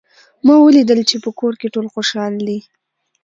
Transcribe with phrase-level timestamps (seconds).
[0.45, 2.59] ما ولیدل چې په کور کې ټول خوشحال دي